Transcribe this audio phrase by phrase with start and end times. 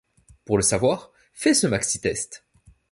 [0.45, 2.43] Pour le savoir, fais ce maxi-test.